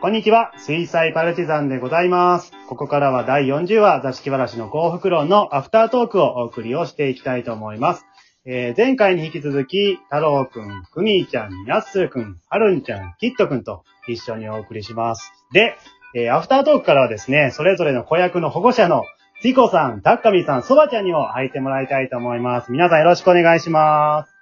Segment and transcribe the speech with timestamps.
[0.00, 2.52] こんにちは、水彩パルチザンでございます。
[2.68, 8.06] ここからは第40話、座敷わらしの幸福論のアフタートークをお送りをしていきたいと思います。
[8.46, 15.32] えー前回に引き続き、太郎くん、くみーちゃん、やっすーくん、はるんちゃん、きっとくんと一緒にお送りします。
[15.52, 15.76] で、
[16.14, 19.04] えーアフタートークからはですね、それぞれの子役の保護者の
[19.42, 22.72] つこさん、たっかみさん、そばちゃんにも入ってもらいたいと思います。
[22.72, 24.34] 皆さんよろしくお願いします。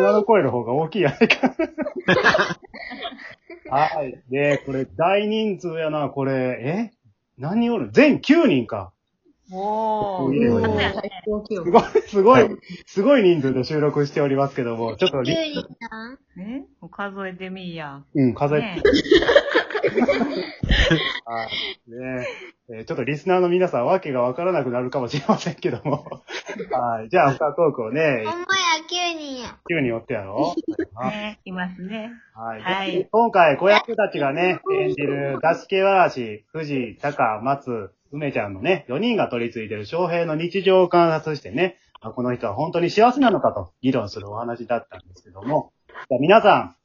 [0.00, 1.54] 大人の声の方が大きいやないか。
[3.70, 4.20] はい。
[4.30, 6.92] で、これ大人数やな、これ、え？
[7.38, 7.90] 何人おる？
[7.92, 8.92] 全9人か。
[9.52, 10.32] おー。
[11.48, 12.48] すごい、すごい、
[12.86, 15.54] すごい人数で収録しておりますけども、ちょっとリ、え？
[16.80, 18.02] もう数えてみいや。
[18.14, 18.82] うん、数えて、ね
[21.24, 21.48] はい。
[21.90, 22.26] ね
[22.72, 26.04] えーちょっとリスナーの皆さんわけがわからなくなるかもしれませんけども。
[26.70, 27.08] はい。
[27.08, 28.44] じゃあ、アフタートークをね、ほんまや、9
[29.14, 29.58] 人や。
[29.70, 30.54] 9人おってやろ
[31.10, 32.12] ねいますね。
[32.34, 32.60] はい。
[32.60, 45.72] はいで今回、子役たちがね、演じる、出し系わらし、藤、高、松、梅ちゃんのね、4人が取り付いてる翔平の日常を観察してね、あこの人は本当に幸せなのかと議論するお話だったんですけども、
[46.20, 46.76] 皆さん、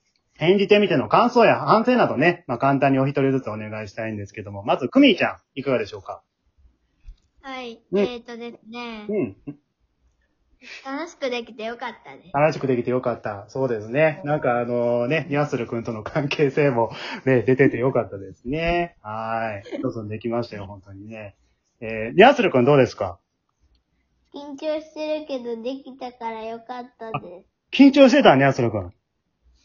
[0.43, 6.21] 演じてみての感想や反省などね、まあ簡単にお一人ずつお願いしたいんですけども、まず、くみーちゃん、いかがでしょうか？
[7.41, 7.79] はい。
[7.91, 9.37] うんえーとですねう、ん。
[10.85, 12.29] 楽しくできてよかったです。
[12.33, 13.45] 楽しくできてよかった。
[13.49, 14.21] そうですね。
[14.25, 16.91] なんかあのね、ニャンスル君との関係性も
[17.25, 18.95] ね、出ててよかったですね。
[19.01, 19.81] はい。
[19.81, 21.35] どうぞできましたよ、本当にね。
[21.81, 23.19] えー、ニャンスル君どうですか？
[24.33, 27.47] 緊張してるけど、できたからよかったです。
[27.71, 28.91] 緊張してたニャンスル君。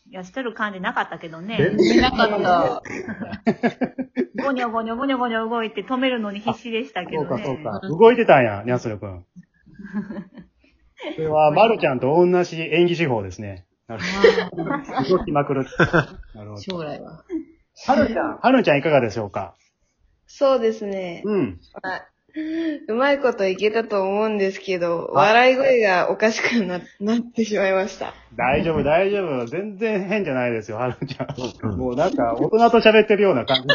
[0.08, 1.58] いや、してる感じなかったけどね。
[1.76, 2.82] 見なかった。
[4.42, 7.44] ゴニョゴニョゴニョゴニョ動いて止めるのに必死でしたけそうか、どね。
[7.44, 7.80] そうか。
[7.88, 9.24] 動いてたんや、ニャンスル君。
[11.16, 13.66] これは、まるちゃんと同じ演技手法ですね。
[13.86, 14.02] なる
[14.50, 15.18] ほど。
[15.18, 15.64] 動きまくる。
[16.34, 16.60] なるほど。
[16.60, 17.24] 将来は。
[17.86, 19.54] はるちゃん、はるちゃんいかがでしょうか？
[20.26, 21.22] そうですね。
[21.24, 21.60] うん。
[21.82, 22.06] まあ
[22.88, 28.14] うまいこといけたと思うんですけど、あ笑い声がおかしくななってしまいました。
[28.36, 29.46] 大丈夫、大丈夫。
[29.46, 31.24] 全然変じゃないですよ、はるちゃ
[31.66, 31.76] ん。
[31.76, 33.68] もうなんか、大人と喋ってるような感じ。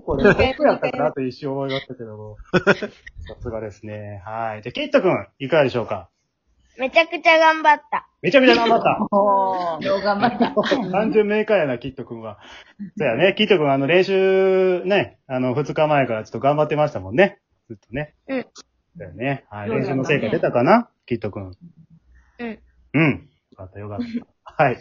[0.00, 2.36] これ、僕やったかなと一瞬思いましたけども。
[2.52, 2.88] さ
[3.40, 4.22] すがですね。
[4.24, 4.62] はい。
[4.62, 6.08] じゃあ、キットくん、いかがでしょうか？
[6.78, 8.08] めちゃくちゃ頑張った。
[8.20, 8.98] めちゃめちゃ頑張った。
[9.12, 10.54] おー、よう頑張った。
[10.90, 12.38] 単純明快やな、キットくんは。
[12.98, 17.38] そうやね、キットくん、あの、練習、ね、あの、二日前からちょっと頑張ってましたもんね。
[17.68, 18.14] ずっとね。
[18.28, 18.46] うん。
[18.96, 19.44] だよね。
[19.50, 19.68] はい。
[19.68, 20.88] そうだね練習の成果出たかな？
[21.06, 21.52] キットくん。
[22.38, 22.58] うん。
[22.94, 23.28] うん。
[23.52, 24.62] よかった、よかった。
[24.64, 24.78] はい。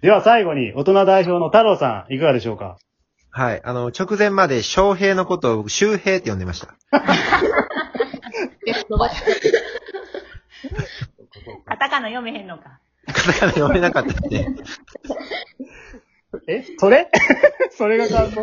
[0.00, 2.78] では最後に、大人代表の太郎さん、いかがでしょうか？
[3.30, 3.60] はい。
[3.64, 6.74] あの、直前まで翔平のことを僕周平って呼んでました。
[8.88, 9.52] 伸ばして。
[11.64, 12.80] カタカナ読めへんのか。
[13.06, 14.46] カタカナ読めなかったんで。
[16.48, 16.64] え？
[16.78, 17.08] それ？
[17.70, 18.42] それが感想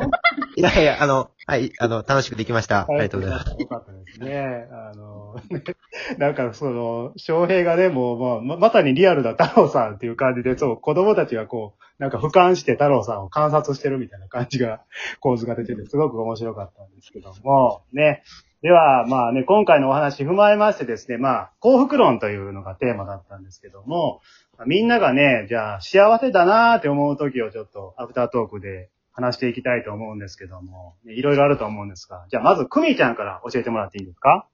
[0.56, 2.86] いやいや、あの、はい、あの、楽しくできました。
[2.90, 3.56] ありがとうございます。
[3.60, 4.68] よかったですね。
[4.72, 5.64] あの、ね
[6.18, 14.82] なんかその、翔平がね、もう、もうま、まさにリアルな太郎さんっていう感じで、そう、子供たちがこう、なんか俯瞰して太郎さんを観察してるみたいな感じが、
[15.20, 18.24] 構図が出てて、すごく面白かったんですけども、ね。
[18.62, 24.22] では、まあね、今回のお話踏まえましてですね、まあ、幸福論というのがテーマだったんですけども、
[24.58, 34.48] まあみんながね、じゃあ幸せだなーって思う時をちょっとアフタートークで話していきたいと思うんですけども、ねいろいろあると思うんですが、じゃあまず、くみちゃんから教えてもらっていいですか？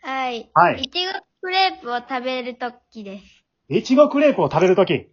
[0.00, 0.50] はい。
[0.54, 1.12] はいいちご
[1.42, 3.44] クレープを食べるときです。
[3.68, 5.08] いちごクレープを食べるとき。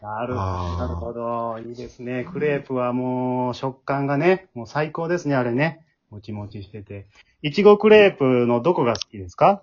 [0.00, 0.40] なるほど。
[0.40, 1.58] あーなるほど。
[1.68, 2.24] いいですね。
[2.24, 5.84] クレープはもう食感がね、もう最高ですね、あれね。
[6.10, 7.06] もちもちしてて。
[7.40, 9.62] いちごクレープのどこが好きですか？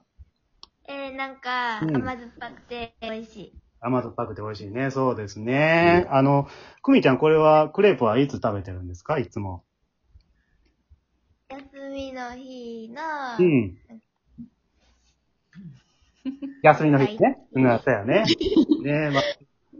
[0.87, 3.53] えー、なんか、うん甘酸っぱくて美味しい。
[3.81, 4.89] 甘酸っぱくて美味しいね。
[4.89, 6.07] そうですね。
[6.09, 6.47] あの、
[6.81, 9.19] くみちゃん、これは、クレープはいつ食べてるんですか？
[9.19, 9.63] いつも。
[11.49, 11.61] 休
[11.93, 13.01] みの日の、
[13.39, 13.77] うん。
[16.63, 17.37] 休みの日ね。
[17.53, 18.23] うん、そうやね。
[18.81, 19.23] ねまあ、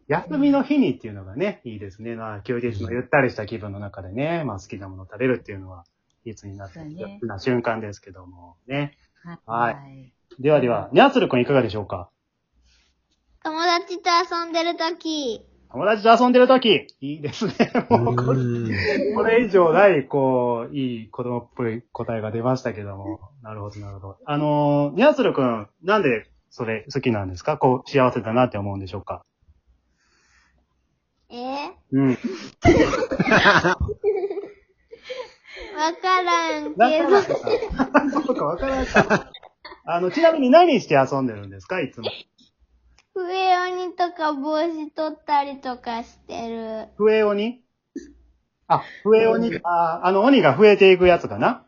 [0.08, 2.16] 休みの日にっていうのがね、いいですね。
[2.16, 5.86] まあ、休日のゆったりした気分の中でね、まあ、好きなものを食べるっていうのは、
[6.30, 8.98] いつになってそうねな瞬間ですけども、ね。
[9.46, 10.14] はい。
[10.40, 12.10] ではでは、にゃつるくんいかがでしょうか？
[13.44, 17.54] 友達と遊んでるとき、友達と遊んでるとき、いいですね。
[17.90, 18.34] もうこ
[19.24, 23.20] れ、以上ない、こう、いい子供っぽい答えが出ましたけども。
[23.42, 24.18] なるほど、なるほど。
[24.26, 27.58] あのー、にゃつるくん、なんでそれ好きなんですか？
[27.58, 29.26] こう、幸せだなって思うんでしょうか？
[31.30, 32.18] えー、うん。
[35.78, 37.22] わからんなけど。
[38.12, 39.32] そうか、わからんか。
[39.86, 41.82] あの、ちなみに何して遊んでるんですか？
[41.82, 42.10] いつも。
[43.14, 46.88] 笛鬼とか帽子取ったりとかしてる。
[46.98, 47.62] 笛鬼？
[48.68, 51.66] あ、笛鬼、あ、あの鬼が増えていくやつかな？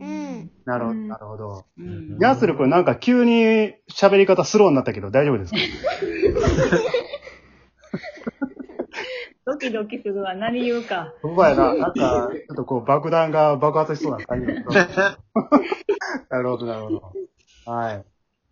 [0.00, 0.50] うん。
[0.64, 1.64] なるほど、うんなるほど。
[1.78, 2.18] うん。
[2.18, 5.58] ヤスル君なんか急に喋り方スローになったけど大丈夫ですか？
[9.44, 10.34] ドキドキするわ。
[10.34, 11.12] 何言うか。
[11.22, 11.74] うまいな。
[11.74, 14.70] なんか、ちょっとこう爆弾が爆発しそうな感じだけど
[16.30, 17.02] なるほど、なるほど。
[17.66, 18.04] はい。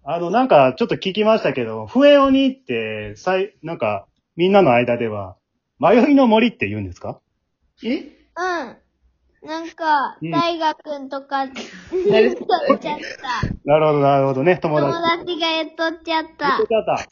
[0.02, 4.06] あの、なんか、ちょっと聞きましたけど、笛鬼って、さい、なんか、
[4.36, 5.36] みんなの間では、
[5.78, 7.20] 迷いの森って言うんですか？
[7.84, 7.98] え？
[7.98, 8.76] うん。
[9.48, 11.56] なんか、うん大学とか、取
[12.10, 13.46] 誰っちゃった。
[13.64, 14.58] なるほど、なるほどね。
[14.58, 15.18] 友友達。
[15.26, 16.48] 達が言っとっちゃった。
[16.48, 17.08] 言ってた。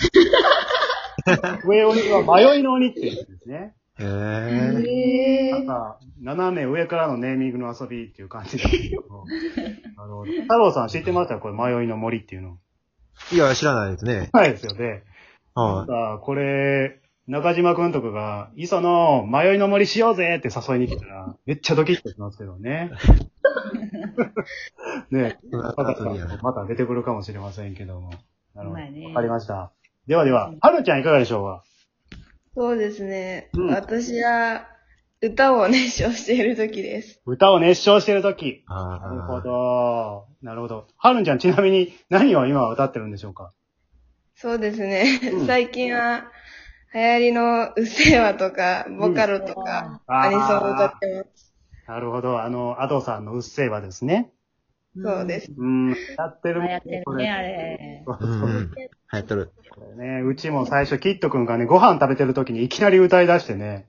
[1.63, 3.75] 笛鬼は迷いの鬼って言うんですね。
[4.01, 5.51] へえ。
[5.51, 9.25] なんか、斜め上からのネーミングの遊びっていう感じだけど。
[9.97, 10.33] なるほど。
[10.43, 11.39] 太郎さん知ってました？
[11.39, 12.59] これ、迷いの森っていうの。
[13.33, 14.31] いや、知らないですね。
[14.33, 15.03] ないですよね。
[15.55, 22.93] はさあ、これ、中島くんとかが、磯野、迷いの森しようぜって誘いに来たら、めっちゃドキッとしますけどね。
[25.11, 25.57] ねい。
[25.57, 25.83] また
[26.43, 28.11] また出てくるかもしれませんけども。
[28.55, 28.81] なるほど。
[28.81, 29.73] うまいねわかりました。
[30.09, 31.63] ではでは、はるちゃんいかがでしょうか？
[32.55, 33.51] そうですね。
[33.53, 34.67] うん私は
[35.21, 37.21] 歌を熱唱している時です。
[37.27, 38.65] 歌を熱唱してるとき。
[38.69, 40.29] あなるほど。
[40.41, 40.87] なるほど。
[40.97, 43.53] はるんちゃんちなみに何を今歌ってるんでしょうか？
[44.35, 45.21] そうですね。
[45.31, 46.25] うん最近は
[46.95, 51.55] 流行りのうっせぇわとか、ボカロとか、うんアニソンを歌ってます。
[51.87, 52.41] なるほど。
[52.41, 54.33] あの、アドさんのうっせぇわですね。
[54.97, 55.53] そうです。
[55.55, 55.91] うん。
[56.15, 58.05] 歌ってる流行ってるね、あれ。
[58.07, 58.19] あ。
[58.19, 58.71] うんうん。
[58.75, 59.53] 流行っとる。
[59.79, 63.87] これね、うちも最初、キットくんがね、ご飯食べてる時にいきなり歌い出してね。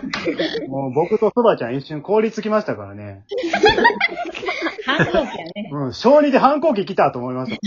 [0.68, 3.24] もう僕とそばちゃん一瞬凍りつきましたからね。
[4.86, 5.22] 反抗期や
[5.54, 5.70] ね。
[5.70, 7.58] うん、小児で反抗期来たと思いまし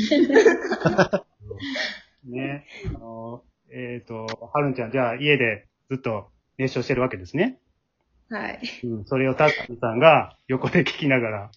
[0.84, 1.26] た。
[2.28, 2.66] ね。
[2.96, 7.60] あの、えっ、と、はるんちゃん、じゃあ家でずっと熱唱してるわけですね。
[8.30, 8.60] はい。
[8.84, 11.52] うん、それをタッキーさんが横で聞きながら。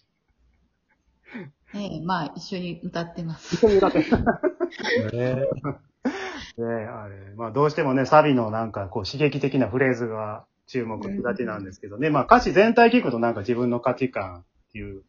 [1.74, 3.56] ええ、まあ、一緒に歌ってます。
[3.56, 4.04] 一緒に歌ってる。
[5.12, 5.48] へ
[6.58, 15.02] ねあれ、まあどうしてもね、サビのなんかこう刺激的なフレーズが注目しがちなんですけどね、まあ歌詞全体聞くとなんか自分の価値観っていう、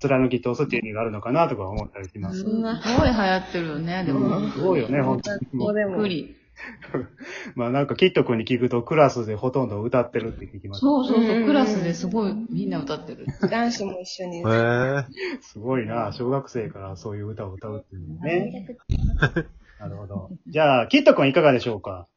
[0.00, 2.40] 貫き通すっていう意味があるのかなとか思ったりします。
[2.40, 4.50] すごい流行ってるよね、でも。
[4.50, 5.46] すごいよね、本当に。
[5.46, 6.08] ここでもびっく。
[6.08, 6.36] り。
[7.56, 13.26] まあなんかキット君に聞くとクラスでほとんど歌ってるって聞きましそうそうそうう、んクラスですごいみんな歌ってる。
[13.50, 14.42] 男子も一緒に。
[15.40, 18.76] すごいな、小学生からそういう歌を歌うっていうのね。
[19.84, 20.30] なるほど。
[20.46, 22.08] じゃあ、キット君いかがでしょうか？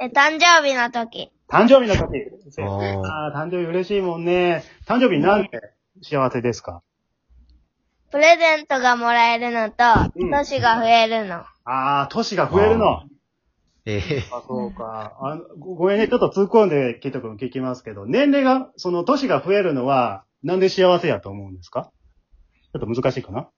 [0.00, 1.30] え、誕生日の時。
[1.46, 2.62] 誕生日の時。
[2.62, 4.64] ああ、誕生日嬉しいもんね。
[4.86, 6.82] 誕生日なんて幸せですか？
[8.10, 9.84] プレゼントがもらえるのと
[10.16, 11.34] うん、年が増えるの。
[11.34, 13.02] ああ、年が増えるの。
[13.84, 14.22] ええ。
[14.32, 15.18] あ、そうか。
[15.20, 21.92] あごごめんね、ちょっと突っ込んで、キット君聞きますけど、年齢が、その年が増えるのは、なんで幸せやと思うんですか？
[22.72, 23.50] ちょっと難しいかな？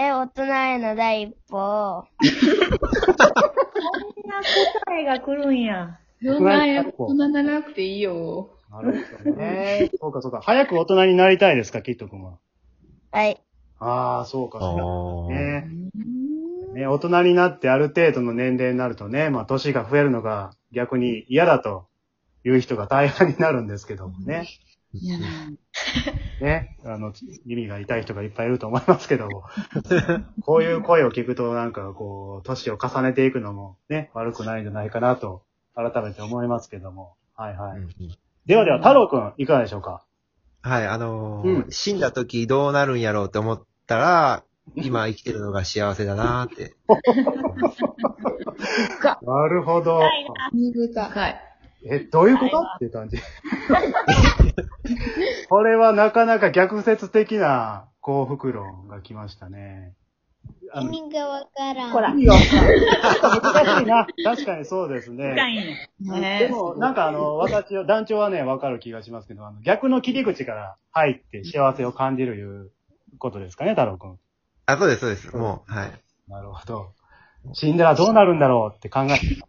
[0.00, 2.04] え、大人への第一歩を。
[2.22, 2.28] そ
[3.98, 4.40] んな
[4.84, 5.98] 答えが来るんや。
[6.22, 8.50] そんなや、そんなならなくていいよ。
[8.70, 9.90] なるほどね。
[9.98, 10.40] そうか、そうか。
[10.40, 12.38] 早く大人になりたいですか、キット君は。
[13.10, 13.40] はい。
[13.80, 15.34] ああ、そうか、そうか。
[15.34, 15.66] ね
[16.74, 21.88] ね、大人になってある程度の年齢になるとね、まあ、年が増えるのが逆に嫌だと
[22.44, 24.46] いう人が大半になるんですけどもね。
[24.94, 25.26] いやな。
[26.40, 27.12] ね、あの、
[27.44, 29.44] 耳が痛い人がいっぱいいると思いますけども。
[30.42, 35.42] こういう声を聞くとなんかこう、年を重ねていくのもね、 悪くないんじゃないかなと、
[35.74, 37.14] 改めて思いますけども。
[37.36, 37.78] はいはい。
[37.78, 37.90] うんうん
[38.46, 40.02] ではでは、太郎くん、いかがでしょうか？
[40.62, 44.42] はい、あのうんー死んだ時どうなるんやろうと思ったら、
[44.74, 46.74] 今生きてるのが幸せだなーって。
[49.22, 50.00] なるほど。
[50.52, 51.40] 深い。
[51.84, 52.60] え、どういうこと？
[52.60, 53.18] っていう感じ。
[55.48, 59.94] これはなかなか逆説的な幸福論が来ましたね。
[60.72, 61.90] あの意味がわからん。
[61.90, 62.10] ほら。
[62.10, 64.06] 意味がわかんない難しいな。
[64.24, 65.30] 確かにそうですね。
[65.30, 65.88] 深いね。
[66.00, 72.70] ねでも、なんかあの、私は、団長はね、わかる気がしますけど、あの、逆の切り口から入って幸せを感じるいう
[73.18, 74.18] ことですかね、太郎くん。
[74.66, 75.36] あ、そうです、そうです。
[75.36, 75.92] もう、はい。
[76.28, 76.92] なるほど。
[77.54, 79.42] 死んだらどうなるんだろうって考えて、す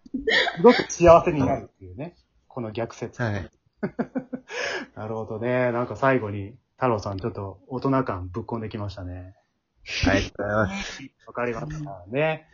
[0.64, 2.16] ごく幸せになるっていうね。
[2.48, 3.22] この逆説。
[3.22, 3.50] はい。
[4.96, 5.72] なるほどね。
[5.72, 9.36] なんか最後に、太郎さんちょっと大人感ぶっ込んできましたね。
[10.08, 11.02] ありがとうございます。
[11.28, 12.48] わかりましたね。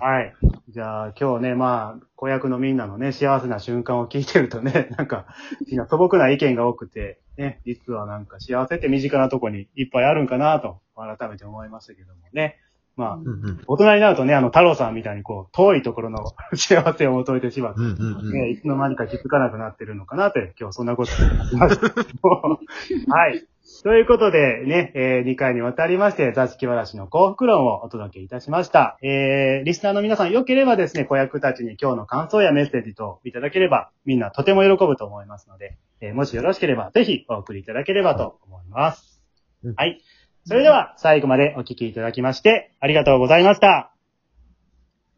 [0.00, 0.34] はい。
[0.70, 5.26] じゃあ今日ね、まあ、子役のみんなのね、幸せな瞬間を聞いてるとね、なんか、
[5.68, 12.58] みんな素朴な意見が多くて、ね、実はなんか幸せって身近なとこにいっぱいあるんかなと、改めて思いましたけどもね。
[12.96, 13.60] まあ、うんうん。
[13.66, 18.32] 大人になるとね、あの、太郎さんみたいにこう、遠いところの 幸せを求めてしまって、うんうんうん。
[18.32, 21.86] ね、いつの間にか気づかなくなってるのかなって、今日そんなことを思いました。
[23.14, 23.44] はい。
[23.82, 28.96] ということでね、え2回にわたりまして、座敷わらしの幸福論をお届けいたしました。
[29.02, 39.20] えー、リスナーの皆さん、よければですね、子役たちに今日の感想やメッセージといただければ、みんなとても喜ぶと思いますので、えーもしよろしければ、ぜひお送りいただければと思います
[39.64, 39.74] うん。
[39.74, 40.00] はい。
[40.46, 43.92] それでは、最後までお聞きいただきまして、ありがとうございました。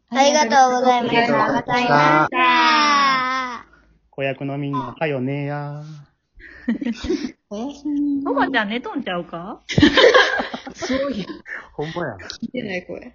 [0.09, 1.21] ありがとうございました。
[1.21, 3.65] ありがとうございました
[4.09, 5.83] 子役のみんな、はよねや
[7.51, 8.23] おやすみ。
[8.23, 9.61] ともちゃん寝とんちゃうか？
[10.73, 11.25] そうや。
[11.73, 12.17] ほんまや。
[12.41, 13.13] 聞いてない声。